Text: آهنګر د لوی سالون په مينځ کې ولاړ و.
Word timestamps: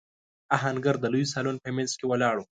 آهنګر 0.55 0.95
د 0.99 1.05
لوی 1.13 1.23
سالون 1.33 1.55
په 1.63 1.69
مينځ 1.75 1.91
کې 1.99 2.05
ولاړ 2.07 2.35
و. 2.39 2.45